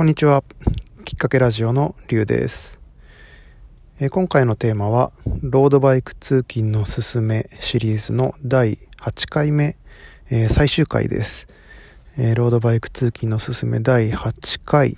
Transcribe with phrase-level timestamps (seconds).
[0.00, 0.42] こんにちは。
[1.04, 2.80] きっかけラジオのりゅうです、
[4.00, 5.12] え、今回のテーマは、
[5.42, 9.76] ロードバイク通勤のすすめシリーズの第8回目、
[10.30, 11.48] えー、最終回です、
[12.16, 14.96] えー、ロードバイク通勤のすすめ第8回、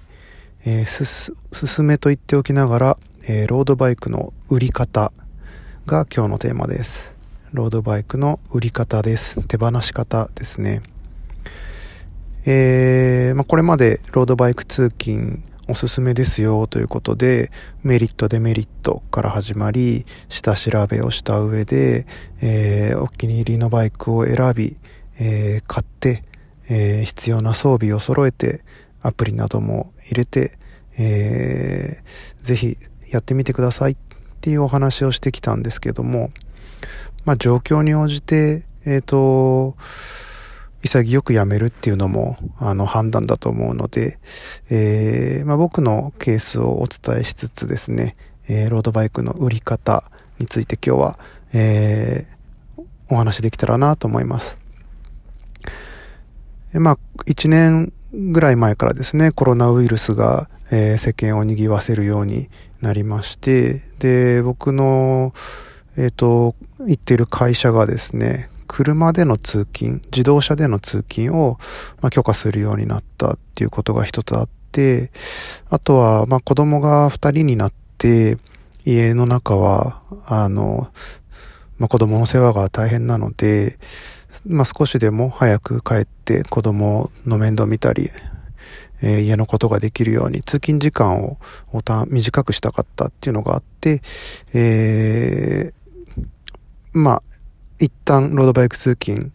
[0.65, 5.11] えすす、すすめと言っておきながら、えロードバイクの売り方
[5.85, 7.17] が今日のテーマです。
[7.53, 9.43] ロードバイクの売り方です。
[9.49, 10.81] 手放し方ですね。
[12.45, 17.51] えー、まあ、これまでロードバイク通勤おすすめですよということで、
[17.83, 22.07] メリットデメリットから始まり、下調べをした上で、
[22.41, 24.77] えー、お気に入りのバイクを選び、
[25.21, 26.25] えー、買って、
[26.69, 28.65] えー、必要な装備を揃えて、
[29.03, 30.59] アプリなども入れて、
[30.99, 32.77] えー、ぜひ
[33.11, 33.97] やってみてくださいっ
[34.41, 36.33] ていうお話をしてきたんですけども、
[37.25, 39.77] まあ状況に応じて、えっ、ー、と、
[40.83, 44.19] 潔くやめるっていうのも、あの、判断だと思うので、
[44.71, 48.17] えー、まあ、僕のケースをお伝えしつつですね、
[48.49, 50.05] えー、ロードバイクの売り方
[50.39, 51.19] について今日は、
[51.53, 54.59] えー、お話できたらなと思います。
[56.75, 62.49] えまあ、1年ぐらい前からですね、コロナウイルスが、えー、世間を賑わせるように
[62.81, 65.33] なりまして、で、僕の、
[65.97, 71.59] えっ、ー、と、行ってる会社がですね、車での通勤、自動車での通勤を、
[72.01, 75.11] ま、許可するようになったっていうことが一つあって、
[75.69, 78.39] あとは、ま、子供が二人になって、
[78.85, 80.89] 家の中は、あの、
[81.79, 83.79] まあ、子供の世話が大変なので、
[84.47, 88.11] まあ、少しでも早く帰って子供の面倒見たり、
[89.03, 91.39] えー、家のことができるように通勤時間を
[92.09, 94.03] 短くしたかったっていうのがあって、
[94.55, 96.23] えー、
[96.93, 97.23] まあ、
[97.83, 99.33] 一旦ロードバイク通勤、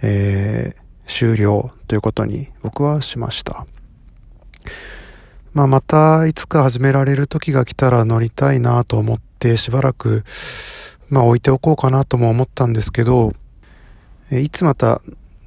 [0.00, 3.66] えー、終了ということに僕はしました。
[5.52, 10.24] まあ、またいつか始められる時が来たら乗りたいなと思ってしばらく、
[11.10, 13.34] まあ、置いておこうかなとも思ったんですけど、
[14.30, 15.02] いつまた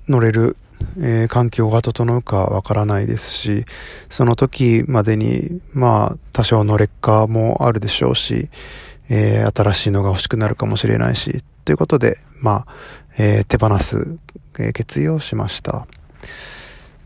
[0.08, 0.56] 乗れる、
[1.00, 3.66] えー、環境が整うかわからないですし、
[4.12, 8.50] その時までに、まあ、多少の劣化もあるでしょうし、
[9.09, 12.74] えー、新しいのが欲しくなるかもしれないし、ということで、まあ、
[13.18, 14.18] えー、手放す、
[14.59, 15.88] えー、決意をしました。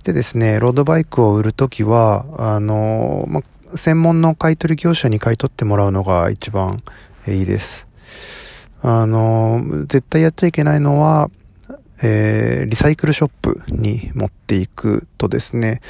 [0.03, 6.81] でですね、ロードバイクを売るときは、あのまあ、専門の買取業者に買い取ってもらうのが一番
[7.27, 7.87] いいです。
[8.83, 11.29] あの絶対やっちゃいけないのは、
[12.03, 15.81] えー、リサイクルショップに持っていくとですね、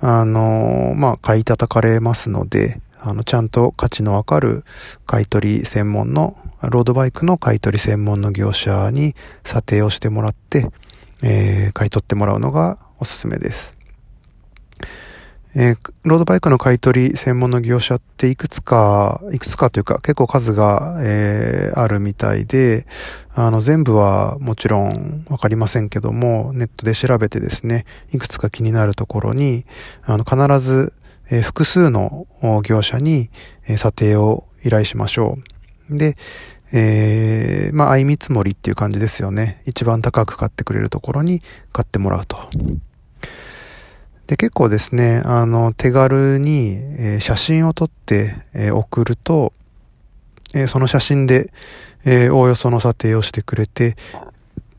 [0.00, 4.64] あのまあ、買い叩かれますので、あの、ちゃんと価値のわかる
[5.06, 10.66] 買取専門の、ロードバイクの買取専門の業者に査定をしてもらって、
[11.22, 13.76] えー、買い取ってもらうのがおすすめです。
[15.56, 22.86] えー、ロードバイクの買取専門の業者っていくつか、いくつかというか結構数が、えー、あるみたいで、
[23.34, 29.64] あの全部はもちろんわかりませんけども、ネットで調べてですね、いくつか気になるところに、
[30.04, 30.92] あの必ず
[31.30, 32.26] え複数の
[32.64, 33.30] 業者に、
[33.68, 35.59] え査定を依頼しましょう。
[35.90, 36.16] で、
[36.72, 39.62] えー、まあ、相見積もりっていう感じですよね。
[39.66, 41.40] 一番高く買ってくれるところに
[41.72, 42.38] 買ってもらうと。
[44.26, 49.52] で、結構ですね、あの、手軽に、えー、写真を撮って、えー、送ると、
[50.54, 51.52] え、その写真で、
[52.04, 53.96] えおおよその査定をしてくれて、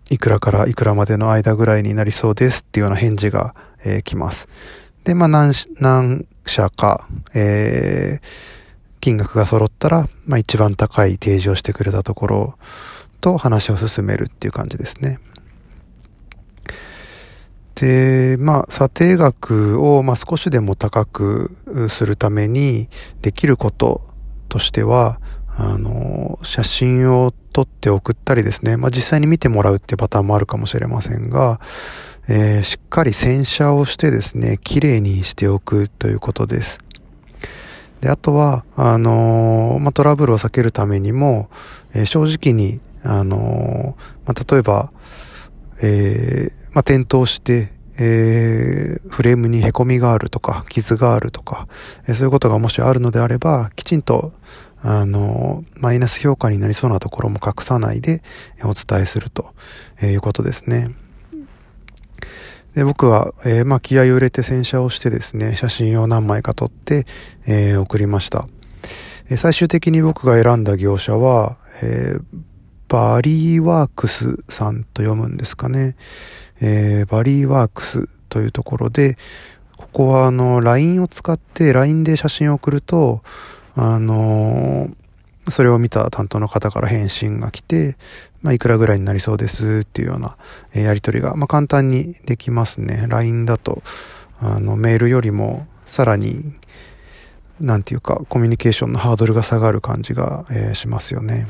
[0.09, 4.47] いくらからいくらまでの間ぐらいになりそうですっていうような返事が、え来ます。
[5.03, 8.25] で、まあ何、何社か、えー、
[9.01, 12.55] 金額が揃ったら、まあ一番高い提示をしてくれたところ
[13.19, 15.19] と話を進めるっていう感じですね。
[17.75, 22.89] で、まあ、査定額を、まあ、少しでも高くするために
[23.23, 24.01] できること
[24.49, 25.19] としては、
[25.57, 31.59] あの、写真を撮って送ったりですね、まあ、実際に見てもらうっていうパターンもあるかもしれませんが、
[32.27, 36.77] えー、しっかり洗車をしてですね、綺麗にしておくということです。
[38.01, 41.49] で、あとは、あのー、まあ、トラブルを避けるためにも、
[41.93, 43.95] えー、正直に、あの
[44.25, 44.91] まあ、例えば、
[45.81, 51.67] えまあ、転倒して、えフレームに凹みがあるとか、傷があるとか、
[52.07, 54.31] えそういうことがもしあるのであれば、きちんと、
[54.83, 58.23] あの、マイナス評価になりそうなところも隠さないで
[58.63, 59.53] お伝えすると
[60.01, 60.91] いうことですね。
[62.75, 67.05] で僕は、えー、まあ、気合を入れて洗車をしてですね、写真を何枚か撮って、
[67.45, 68.47] えー、送りました。
[69.29, 72.15] えー、最終的に僕が選んだ業者は、え
[72.87, 75.95] バリーワークスさんと読むんですかね。
[76.59, 79.17] えバリーワークスというところで、
[79.77, 83.23] ここはあの LINE を使って LINE で写真を送ると
[83.75, 84.89] あの
[85.49, 87.97] それを見た担当の方から返信が来て、
[88.41, 90.37] まあ、いくらぐらいになりそうですっていうような
[90.73, 93.05] えやり取りが、まあ、簡単にできますね。
[93.07, 93.81] LINE だと
[94.39, 96.53] あのメールよりもさらに
[97.59, 101.47] なんていうかコミュニケーションのハードルが下がる感じが、え、しますよね。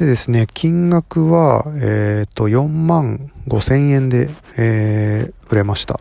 [0.00, 6.00] でですね、金額は、えっ、ー、と、4万5千円で、えー、売れました。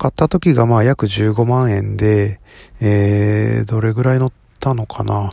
[0.00, 2.40] 買った時がまあ約15万円で、
[2.80, 5.30] えー、どれぐらい乗ったのかな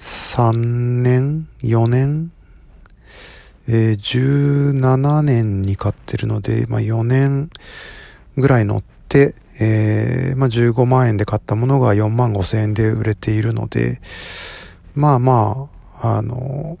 [0.00, 0.52] ?3
[1.02, 2.32] 年 ?4 年？
[3.68, 7.50] えー、17年に買ってるので、まあ4年
[8.38, 14.00] ぐらい乗って、えー、まあ15万円で買ったものが4万5千円で売れているので、
[14.94, 15.68] まあま
[16.00, 16.78] あ、あの、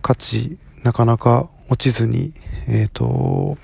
[0.00, 2.32] 価値、なかなか落ちずに、
[2.68, 3.58] えっ、ー、と、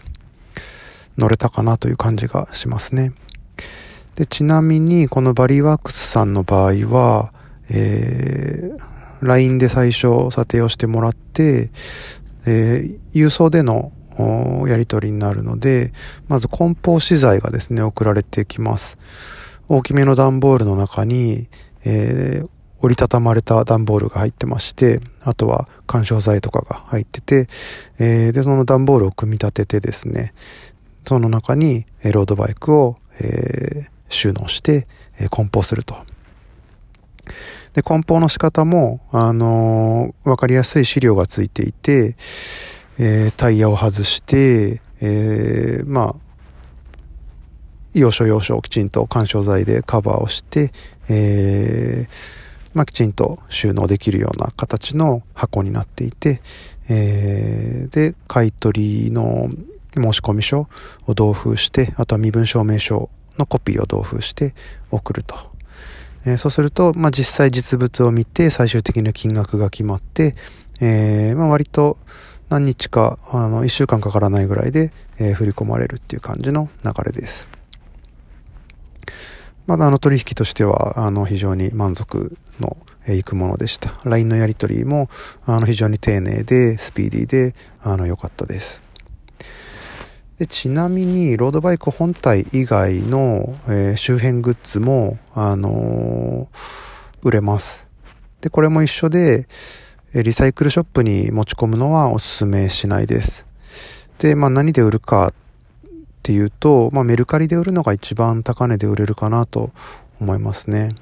[1.19, 3.13] 乗れたかなという感じがしますね。
[4.15, 7.33] で、ちなみに、このバリーワークスさんの場合は、
[7.71, 11.71] えー、LINE で最初査定をしてもらって、
[12.47, 13.93] えー、郵送での
[14.67, 15.93] やり取りになるので、
[16.29, 18.99] まず梱包資材がですね、送られてきます。
[19.69, 21.49] 大きめの段ボールの中に、
[21.85, 22.49] えー、
[22.81, 27.49] 折りたたまれた段ボールが入ってまして、あとは干渉剤とかが入ってて、
[27.99, 30.33] えー、で、その段ボールを組み立ててですね、
[31.09, 34.87] その中にロードバイクを、えー、収納して、
[35.19, 35.97] えー、梱包すると。
[37.73, 42.15] で、梱包の仕方も、あのー、わかりやすい資料がついていて、
[42.99, 46.15] えー、タイヤを外して、えー、まあ、
[47.95, 50.73] 要所要所きちんと干渉剤でカバーをして、
[51.09, 52.09] えー、
[52.75, 56.43] まあ、きちんと収納できるような形の箱になっていて、
[56.91, 59.49] えー、で、買い取りの
[59.95, 60.69] 申し込み書
[61.07, 64.55] を同封して、あとは身分証明書のコピーを同封して
[64.91, 65.37] 送ると。
[66.25, 70.35] えー、そうすると、まあ、実際実物を見て最終的な金額が決まって、
[70.81, 71.97] えー、まあ、割と
[72.49, 77.49] 何日か、あの、1週間かからないぐらいで、えー、振り込まれるっていう感じの流れです。
[79.67, 82.77] まだあの取引としては、あの、非常に満足の
[83.07, 84.01] いくものでした。
[84.05, 85.11] LINE のやり取りも、
[85.45, 88.83] あの、非常に丁寧で、スピーディーで、あの、良かったです。
[90.39, 97.89] でちなみに、ロードバイク本体以外の、えー、周辺グッズも、あのー、売れます。
[98.41, 99.49] で、これも一緒で、
[100.15, 103.47] リサイクルショップに持ち込むのはお勧めしないです。
[104.21, 105.35] で、まあ何で売るかっ
[106.23, 109.73] ていうと、まあ、メルカリで売るのが一番高値で売れるかなと
[110.21, 110.95] 思いますね。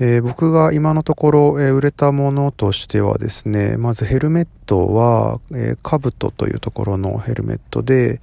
[0.00, 8.20] えー、僕が今のところ、えー、売れたものとしてはですね、まずヘルメットは、えー、カブトというところのヘルメットで、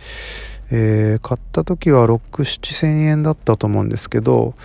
[0.72, 4.56] えー、買った時は6、7千円だったと思うんですけど、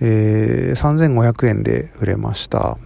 [0.00, 2.78] えー、3500円で売れました。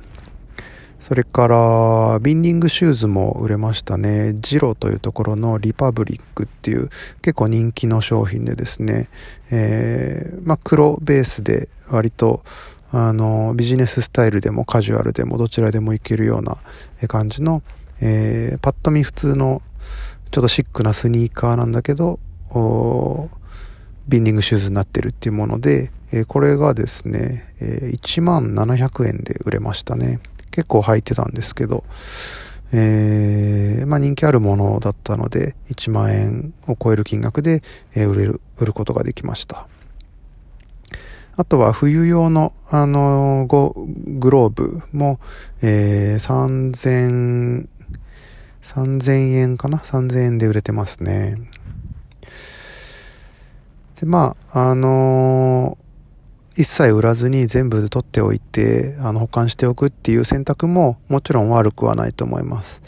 [1.02, 4.34] それから、ビンディングシューズも売れましたね。
[4.34, 6.90] ジロというところのリパブリックっていう
[7.22, 9.08] 結構人気の商品でですね、
[9.50, 12.44] えー、まあ、黒ベースで割と、
[12.92, 16.58] あの、ビジネススタイルでもカジュアルでもどちらでもいけるような
[17.08, 17.62] 感じの、
[18.00, 19.62] えー、パッと見普通の
[20.30, 22.20] ちょっとシックなスニーカーなんだけど、
[24.08, 30.20] ビンディングシューズになってるっていうもので、えー、これがですね、えー、1万700円で売れましたね。
[30.50, 31.84] 結構履いてたんですけど、
[32.72, 37.62] えー、まあ人気あるものだったので、1万円を超える金額で、
[37.94, 39.66] え売れる、売ることができました。
[41.36, 45.18] あとは冬用の、あのー、グローブも、
[45.62, 47.68] えー、3000、
[48.62, 51.36] 3000円かな ?3000 円で売れてますね。
[53.98, 55.78] で、まあ、あの
[56.54, 62.82] 一切売らずに全部取っておいて、あの、保管しておくっていう選択ももちろん悪くはないと思います。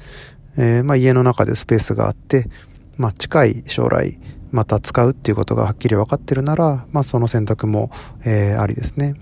[0.59, 2.51] えー、まあ家の中でスペースがあって、
[2.99, 4.19] まあ近い将来
[4.55, 7.91] また使うっていうことがはっきり分かってるなら、まあその選択も、
[8.25, 9.15] えー、ありですね。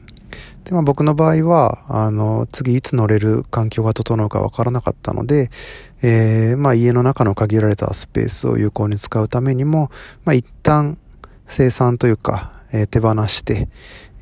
[0.65, 5.51] で、まあ僕の場合は、あの、次いつ乗れる環境が整うか分からなかったので、
[6.03, 9.91] えー、まあ家の中の限られたスペースを有効に使うためにも、
[10.27, 10.99] まあ一旦
[11.47, 13.71] 生産というか、えー、手放して、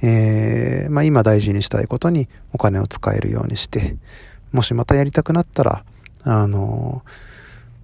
[0.03, 3.97] えー、まあ、今大事にしたいことにお金を使えるようにして、
[4.53, 5.85] もしまたやりたくなったら、
[6.23, 7.03] あの、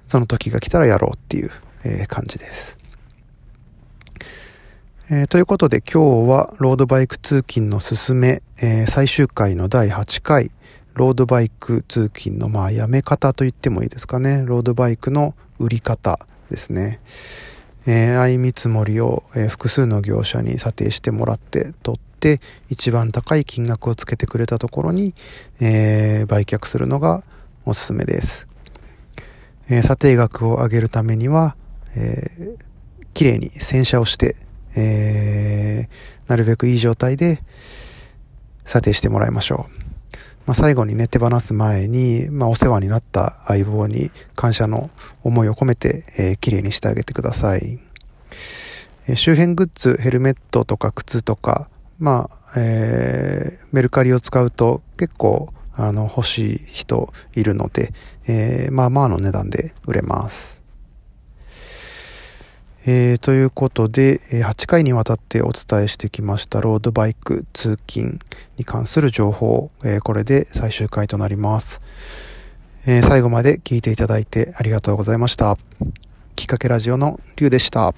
[0.06, 1.50] その時が来たらやろうっていう、
[1.84, 2.78] え、感じです。
[5.08, 10.50] えー、ということで今日はロードバイク通勤のすすめ、えー、最終回の第8回、
[10.94, 14.42] ロードバイク通勤のまあやめ方と言ってもいいですかね。
[14.44, 16.18] ロードバイクの売り方
[16.50, 16.98] ですね。
[17.86, 25.14] えー、相見積もりを、え、複数の業者に査定してもらって取って一番高い金額をつけてくれたところに、
[25.60, 27.22] え、売却するのが
[27.64, 28.48] おすすめです。
[29.70, 31.54] え、査定額を上げるためには、
[31.94, 32.56] えー、
[33.14, 34.34] 綺麗に洗車をして、
[34.76, 37.40] えー、なるべくいい状態で
[38.64, 39.86] 査定してもらいましょう。
[40.46, 44.90] まあ、最後にね、手放す前に、まあ、お世話になった相棒に感謝の
[45.24, 47.80] 思いを込めて、えー、綺麗にしてあげてください。
[49.08, 51.68] えー、周辺グッズ、ヘルメットとか靴とか、
[51.98, 57.92] まあ、えー、メルカリを使うと結構、あの、欲しい人いるので、
[58.28, 60.60] えー、まあまあの値段で売れます。
[62.88, 68.20] えー、ということで、8回にわたってお伝えしてきましたロードバイク通勤
[68.58, 71.80] に関する情報、えー、これで最終回となります、
[72.86, 75.58] えー、最後まで聞いていただいてありがとうございました。
[76.36, 77.92] きっかけラジオのりゅうでした。